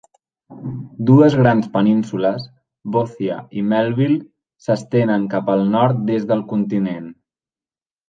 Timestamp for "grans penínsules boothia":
1.41-3.37